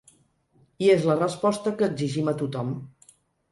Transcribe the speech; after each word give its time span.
I 0.85 0.89
és 0.93 1.05
la 1.09 1.17
resposta 1.19 1.75
que 1.83 1.91
exigim 1.91 2.35
a 2.35 2.37
tothom. 2.43 2.75